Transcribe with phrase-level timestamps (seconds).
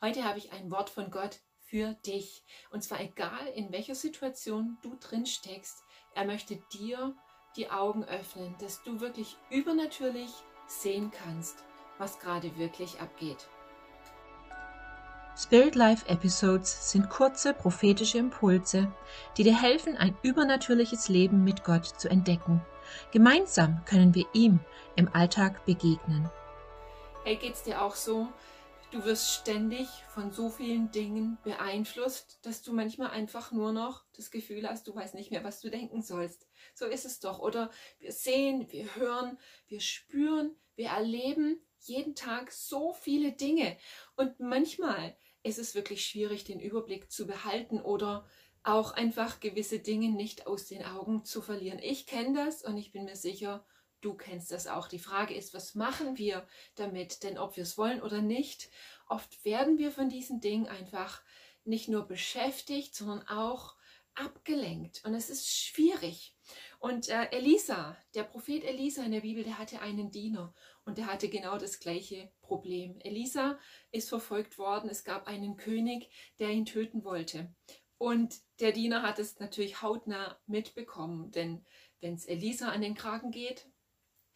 [0.00, 2.44] Heute habe ich ein Wort von Gott für dich.
[2.70, 5.82] Und zwar egal, in welcher Situation du drin steckst,
[6.14, 7.16] er möchte dir
[7.56, 10.30] die Augen öffnen, dass du wirklich übernatürlich
[10.68, 11.64] sehen kannst,
[11.98, 13.48] was gerade wirklich abgeht.
[15.36, 18.92] Spirit Life Episodes sind kurze prophetische Impulse,
[19.36, 22.64] die dir helfen, ein übernatürliches Leben mit Gott zu entdecken.
[23.10, 24.60] Gemeinsam können wir ihm
[24.94, 26.30] im Alltag begegnen.
[27.24, 28.28] Hey, geht's dir auch so?
[28.90, 34.30] Du wirst ständig von so vielen Dingen beeinflusst, dass du manchmal einfach nur noch das
[34.30, 36.48] Gefühl hast, du weißt nicht mehr, was du denken sollst.
[36.74, 37.38] So ist es doch.
[37.38, 43.76] Oder wir sehen, wir hören, wir spüren, wir erleben jeden Tag so viele Dinge.
[44.16, 48.26] Und manchmal ist es wirklich schwierig, den Überblick zu behalten oder
[48.62, 51.78] auch einfach gewisse Dinge nicht aus den Augen zu verlieren.
[51.78, 53.66] Ich kenne das und ich bin mir sicher,
[54.00, 54.88] Du kennst das auch.
[54.88, 57.22] Die Frage ist, was machen wir damit?
[57.22, 58.70] Denn ob wir es wollen oder nicht,
[59.08, 61.22] oft werden wir von diesen Dingen einfach
[61.64, 63.76] nicht nur beschäftigt, sondern auch
[64.14, 65.02] abgelenkt.
[65.04, 66.34] Und es ist schwierig.
[66.78, 70.54] Und äh, Elisa, der Prophet Elisa in der Bibel, der hatte einen Diener
[70.84, 72.98] und der hatte genau das gleiche Problem.
[73.00, 73.58] Elisa
[73.90, 74.88] ist verfolgt worden.
[74.88, 77.52] Es gab einen König, der ihn töten wollte.
[77.98, 81.64] Und der Diener hat es natürlich hautnah mitbekommen, denn
[82.00, 83.68] wenn es Elisa an den Kragen geht,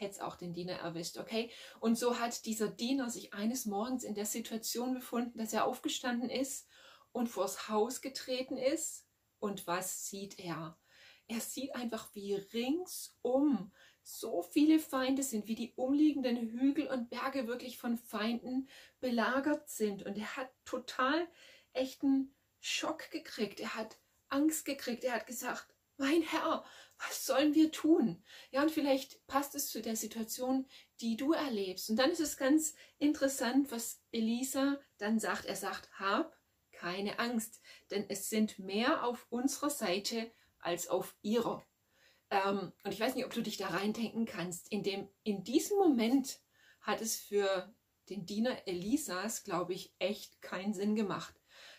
[0.00, 1.50] hätte es auch den Diener erwischt, okay?
[1.78, 6.30] Und so hat dieser Diener sich eines Morgens in der Situation befunden, dass er aufgestanden
[6.30, 6.68] ist
[7.12, 9.06] und vors Haus getreten ist.
[9.38, 10.78] Und was sieht er?
[11.28, 17.46] Er sieht einfach, wie ringsum so viele Feinde sind, wie die umliegenden Hügel und Berge
[17.46, 20.04] wirklich von Feinden belagert sind.
[20.04, 21.28] Und er hat total
[21.72, 23.60] echten Schock gekriegt.
[23.60, 25.04] Er hat Angst gekriegt.
[25.04, 26.64] Er hat gesagt, mein Herr,
[26.98, 28.24] was sollen wir tun?
[28.50, 30.66] Ja, und vielleicht passt es zu der Situation,
[31.00, 31.90] die du erlebst.
[31.90, 35.44] Und dann ist es ganz interessant, was Elisa dann sagt.
[35.44, 36.36] Er sagt, hab
[36.72, 41.66] keine Angst, denn es sind mehr auf unserer Seite als auf ihrer.
[42.30, 44.72] Ähm, und ich weiß nicht, ob du dich da reindenken kannst.
[44.72, 46.40] In, dem, in diesem Moment
[46.80, 47.74] hat es für
[48.08, 51.34] den Diener Elisas, glaube ich, echt keinen Sinn gemacht.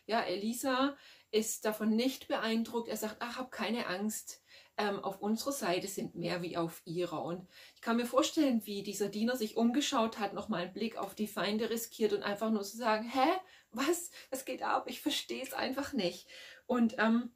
[0.05, 0.95] Ja, Elisa
[1.31, 2.89] ist davon nicht beeindruckt.
[2.89, 4.41] Er sagt, ach, hab keine Angst
[4.77, 7.23] ähm, auf unserer Seite sind mehr wie auf ihrer.
[7.23, 11.15] Und ich kann mir vorstellen, wie dieser Diener sich umgeschaut hat, nochmal einen Blick auf
[11.15, 13.29] die Feinde riskiert und einfach nur zu sagen, hä,
[13.71, 14.85] was, was geht ab?
[14.87, 16.27] Ich verstehe es einfach nicht.
[16.65, 17.31] Und ähm,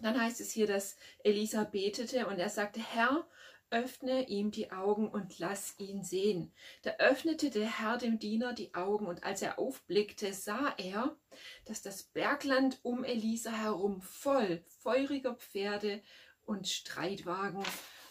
[0.00, 3.26] dann heißt es hier, dass Elisa betete und er sagte, Herr,
[3.70, 6.52] öffne ihm die Augen und lass ihn sehen.
[6.82, 11.16] Da öffnete der Herr dem Diener die Augen und als er aufblickte, sah er,
[11.64, 16.02] dass das Bergland um Elisa herum voll feuriger Pferde
[16.44, 17.62] und Streitwagen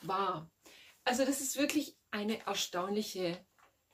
[0.02, 0.52] war.
[1.04, 3.38] Also das ist wirklich eine erstaunliche,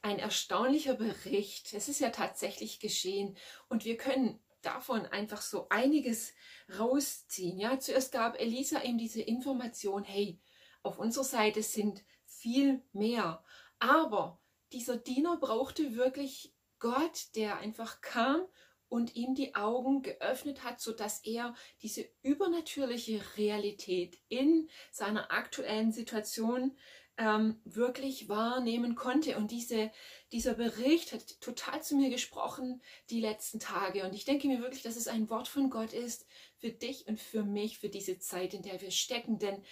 [0.01, 1.74] ein erstaunlicher Bericht.
[1.74, 3.38] Es ist ja tatsächlich geschehen
[3.69, 6.34] und wir können davon einfach so einiges
[6.78, 7.59] rausziehen.
[7.59, 10.40] Ja, zuerst gab Elisa ihm diese Information, hey,
[10.83, 13.44] auf unserer Seite sind viel mehr.
[13.79, 14.39] Aber
[14.71, 18.45] dieser Diener brauchte wirklich Gott, der einfach kam
[18.89, 26.77] und ihm die Augen geöffnet hat, sodass er diese übernatürliche Realität in seiner aktuellen Situation
[27.17, 29.38] ähm, wirklich wahrnehmen konnte.
[29.38, 29.91] Und diese,
[30.31, 34.03] dieser Bericht hat total zu mir gesprochen die letzten Tage.
[34.03, 36.27] Und ich denke mir wirklich, dass es ein Wort von Gott ist
[36.57, 39.39] für dich und für mich, für diese Zeit, in der wir stecken.
[39.39, 39.63] Denn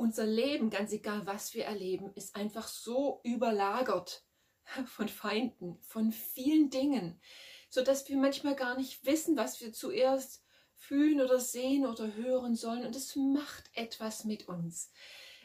[0.00, 4.24] unser Leben, ganz egal was wir erleben, ist einfach so überlagert
[4.86, 7.20] von Feinden, von vielen Dingen
[7.70, 10.44] so dass wir manchmal gar nicht wissen, was wir zuerst
[10.74, 12.84] fühlen oder sehen oder hören sollen.
[12.84, 14.92] Und es macht etwas mit uns.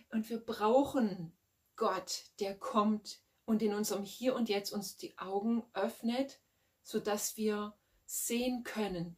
[0.09, 1.37] Und wir brauchen
[1.75, 6.41] Gott, der kommt und in unserem Hier und Jetzt uns die Augen öffnet,
[6.81, 9.17] so dass wir sehen können.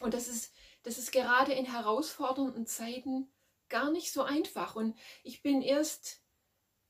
[0.00, 3.30] Und das ist, das ist gerade in herausfordernden Zeiten
[3.72, 4.76] gar nicht so einfach.
[4.76, 6.22] Und ich bin erst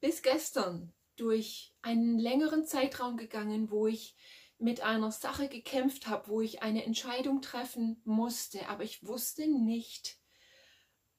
[0.01, 4.17] bis gestern durch einen längeren Zeitraum gegangen, wo ich
[4.59, 10.19] mit einer Sache gekämpft habe, wo ich eine Entscheidung treffen musste, aber ich wusste nicht,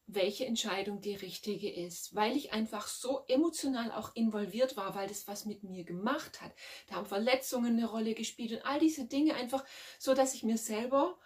[0.05, 5.27] welche Entscheidung die richtige ist, weil ich einfach so emotional auch involviert war, weil das
[5.27, 6.53] was mit mir gemacht hat.
[6.87, 9.65] Da haben Verletzungen eine Rolle gespielt und all diese Dinge einfach
[9.97, 11.17] so, dass ich mir selber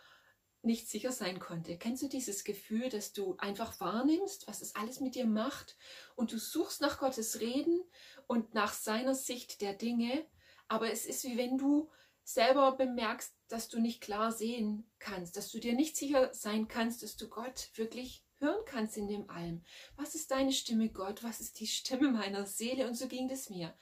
[0.61, 1.77] nicht sicher sein konnte.
[1.77, 5.77] Kennst du dieses Gefühl, dass du einfach wahrnimmst, was es alles mit dir macht
[6.15, 7.83] und du suchst nach Gottes Reden
[8.27, 10.25] und nach seiner Sicht der Dinge,
[10.67, 11.89] aber es ist wie wenn du
[12.23, 17.01] selber bemerkst, dass du nicht klar sehen kannst, dass du dir nicht sicher sein kannst,
[17.01, 19.63] dass du Gott wirklich hören kannst in dem Allem.
[19.95, 21.23] Was ist deine Stimme, Gott?
[21.23, 22.87] Was ist die Stimme meiner Seele?
[22.87, 23.73] Und so ging es mir.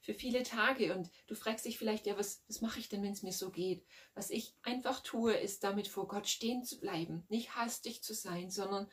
[0.00, 3.12] Für viele Tage und du fragst dich vielleicht, ja, was, was mache ich denn, wenn
[3.12, 3.84] es mir so geht?
[4.14, 8.50] Was ich einfach tue, ist damit vor Gott stehen zu bleiben, nicht hastig zu sein,
[8.50, 8.90] sondern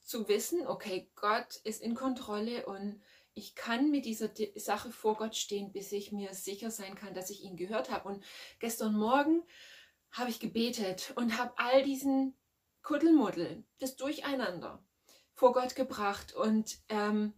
[0.00, 3.02] zu wissen, okay, Gott ist in Kontrolle und
[3.34, 7.30] ich kann mit dieser Sache vor Gott stehen, bis ich mir sicher sein kann, dass
[7.30, 8.08] ich ihn gehört habe.
[8.08, 8.24] Und
[8.58, 9.42] gestern Morgen
[10.10, 12.36] habe ich gebetet und habe all diesen
[12.82, 14.82] Kuddelmuddel, das Durcheinander
[15.34, 17.34] vor Gott gebracht und ähm,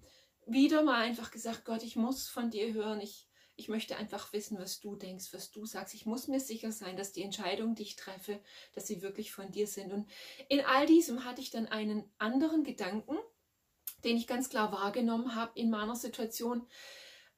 [0.53, 4.59] wieder mal einfach gesagt, Gott, ich muss von dir hören, ich, ich möchte einfach wissen,
[4.59, 5.95] was du denkst, was du sagst.
[5.95, 8.41] Ich muss mir sicher sein, dass die Entscheidungen, die ich treffe,
[8.75, 9.93] dass sie wirklich von dir sind.
[9.93, 10.11] Und
[10.49, 13.17] in all diesem hatte ich dann einen anderen Gedanken,
[14.05, 16.67] den ich ganz klar wahrgenommen habe in meiner Situation.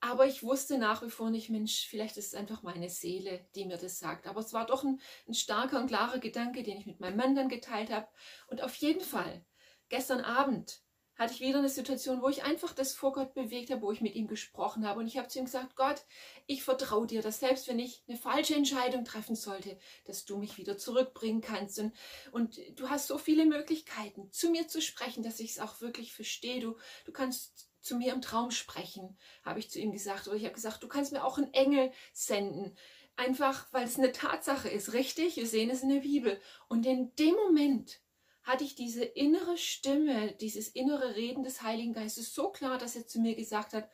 [0.01, 3.65] Aber ich wusste nach wie vor nicht, Mensch, vielleicht ist es einfach meine Seele, die
[3.65, 4.27] mir das sagt.
[4.27, 7.37] Aber es war doch ein, ein starker und klarer Gedanke, den ich mit meinem Mann
[7.37, 8.09] dann geteilt habe.
[8.49, 9.45] Und auf jeden Fall,
[9.89, 10.83] gestern Abend
[11.17, 14.01] hatte ich wieder eine Situation, wo ich einfach das vor Gott bewegt habe, wo ich
[14.01, 15.01] mit ihm gesprochen habe.
[15.01, 16.05] Und ich habe zu ihm gesagt, Gott,
[16.47, 20.57] ich vertraue dir, dass selbst wenn ich eine falsche Entscheidung treffen sollte, dass du mich
[20.59, 21.79] wieder zurückbringen kannst.
[21.79, 21.93] Und,
[22.33, 26.15] und du hast so viele Möglichkeiten, zu mir zu sprechen, dass ich es auch wirklich
[26.15, 26.61] verstehe.
[26.61, 30.29] Du, du kannst zu mir im Traum sprechen, habe ich zu ihm gesagt.
[30.29, 32.77] Oder ich habe gesagt, du kannst mir auch einen Engel senden.
[33.17, 35.37] Einfach, weil es eine Tatsache ist, richtig?
[35.37, 36.41] Wir sehen es in der Bibel.
[36.69, 38.01] Und in dem Moment
[38.43, 43.07] hatte ich diese innere Stimme, dieses innere Reden des Heiligen Geistes so klar, dass er
[43.07, 43.89] zu mir gesagt hat,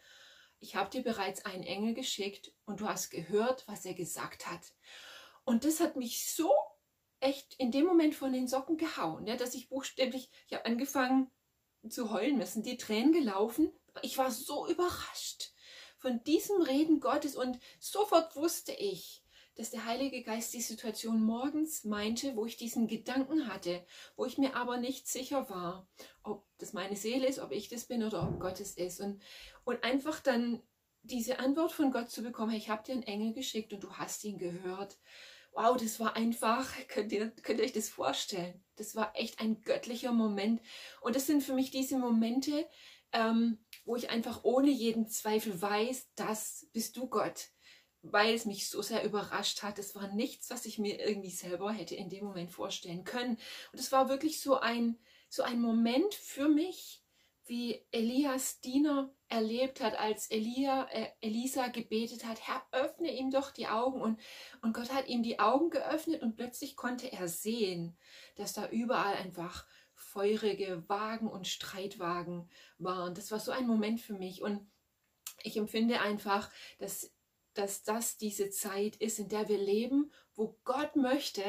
[0.61, 4.73] ich habe dir bereits einen Engel geschickt und du hast gehört, was er gesagt hat.
[5.45, 6.53] Und das hat mich so
[7.21, 11.31] echt in dem Moment von den Socken gehauen, ja, dass ich buchstäblich, ich habe angefangen
[11.89, 13.73] zu heulen müssen, die Tränen gelaufen.
[14.03, 15.53] Ich war so überrascht
[15.99, 19.23] von diesem Reden Gottes und sofort wusste ich,
[19.59, 23.85] dass der Heilige Geist die Situation morgens meinte, wo ich diesen Gedanken hatte,
[24.15, 25.89] wo ich mir aber nicht sicher war,
[26.23, 29.01] ob das meine Seele ist, ob ich das bin oder ob Gott es ist.
[29.01, 29.21] Und,
[29.65, 30.63] und einfach dann
[31.03, 33.93] diese Antwort von Gott zu bekommen, hey, ich habe dir einen Engel geschickt und du
[33.95, 34.97] hast ihn gehört.
[35.51, 38.63] Wow, das war einfach, könnt ihr, könnt ihr euch das vorstellen?
[38.77, 40.61] Das war echt ein göttlicher Moment.
[41.01, 42.69] Und das sind für mich diese Momente,
[43.11, 47.49] ähm, wo ich einfach ohne jeden Zweifel weiß, das bist du Gott
[48.03, 49.79] weil es mich so sehr überrascht hat.
[49.79, 53.39] Es war nichts, was ich mir irgendwie selber hätte in dem Moment vorstellen können.
[53.73, 54.99] Und es war wirklich so ein,
[55.29, 57.03] so ein Moment für mich,
[57.47, 63.51] wie Elias Diener erlebt hat, als Elia, äh, Elisa gebetet hat, Herr, öffne ihm doch
[63.51, 64.01] die Augen.
[64.01, 64.21] Und,
[64.63, 67.97] und Gott hat ihm die Augen geöffnet und plötzlich konnte er sehen,
[68.37, 73.15] dass da überall einfach feurige Wagen und Streitwagen waren.
[73.15, 74.43] Das war so ein Moment für mich.
[74.43, 74.71] Und
[75.43, 77.13] ich empfinde einfach, dass
[77.59, 81.43] dass das diese Zeit ist, in der wir leben, wo Gott möchte,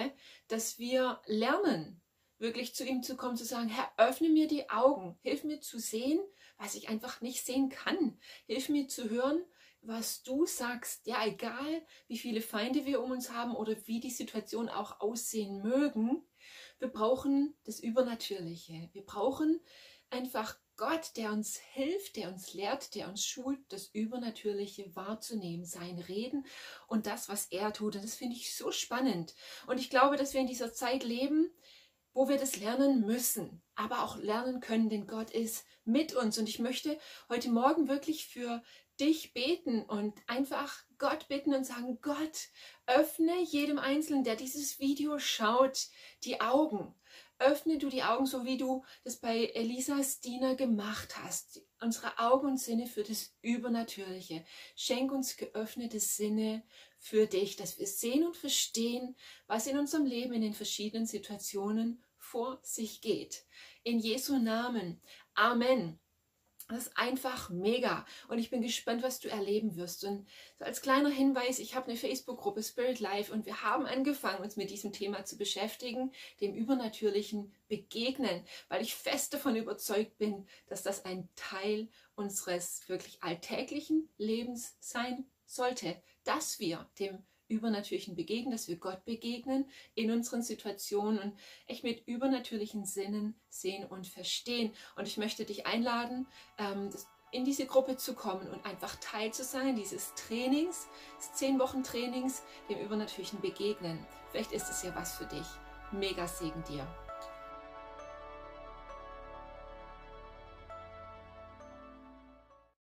[0.48, 2.02] dass wir lernen,
[2.40, 5.78] wirklich zu ihm zu kommen, zu sagen, Herr, öffne mir die Augen, hilf mir zu
[5.78, 6.20] sehen,
[6.58, 8.20] was ich einfach nicht sehen kann.
[8.48, 9.46] Hilf mir zu hören,
[9.82, 11.06] was du sagst.
[11.06, 15.62] Ja, egal, wie viele Feinde wir um uns haben oder wie die Situation auch aussehen
[15.62, 16.28] mögen,
[16.80, 18.90] wir brauchen das Übernatürliche.
[18.94, 19.62] Wir brauchen
[20.10, 26.00] einfach Gott, der uns hilft, der uns lehrt, der uns schult, das Übernatürliche wahrzunehmen, sein
[26.00, 26.46] Reden
[26.88, 27.98] und das, was er tut.
[27.98, 29.36] Und das finde ich so spannend.
[29.68, 31.52] Und ich glaube, dass wir in dieser Zeit leben,
[32.14, 36.38] wo wir das lernen müssen, aber auch lernen können, denn Gott ist mit uns.
[36.38, 36.98] Und ich möchte
[37.28, 38.64] heute Morgen wirklich für
[39.02, 42.48] dich beten und einfach Gott bitten und sagen, Gott,
[42.86, 45.88] öffne jedem Einzelnen, der dieses Video schaut,
[46.24, 46.95] die Augen
[47.40, 51.62] öffne du die Augen, so wie du das bei Elisas Diener gemacht hast.
[51.81, 54.46] Unsere Augen und Sinne für das Übernatürliche.
[54.76, 56.64] Schenk uns geöffnete Sinne
[57.00, 59.16] für dich, dass wir sehen und verstehen,
[59.48, 63.46] was in unserem Leben in den verschiedenen Situationen vor sich geht.
[63.84, 65.02] In Jesu Namen.
[65.34, 66.00] Amen.
[66.69, 70.04] Das ist einfach mega und ich bin gespannt, was du erleben wirst.
[70.04, 70.28] Und
[70.59, 74.56] so als kleiner Hinweis, ich habe eine Facebook-Gruppe Spirit Life und wir haben angefangen, uns
[74.56, 76.11] mit diesem Thema zu beschäftigen,
[76.42, 83.23] dem übernatürlichen Begegnen, weil ich fest davon überzeugt bin, dass das ein Teil unseres wirklich
[83.23, 89.66] alltäglichen Lebens sein sollte, dass wir dem Übernatürlichen begegnen, dass wir Gott begegnen
[89.96, 91.34] in unseren Situationen und
[91.68, 94.72] echt mit übernatürlichen Sinnen sehen und verstehen.
[94.96, 96.28] Und ich möchte dich einladen,
[96.58, 96.90] ähm,
[97.32, 100.88] in diese Gruppe zu kommen und einfach Teil zu sein dieses Trainings,
[101.18, 104.00] des zehn Wochen Trainings, dem Übernatürlichen begegnen.
[104.32, 105.46] Vielleicht ist es ja was für dich.
[105.92, 106.88] Mega Segen dir.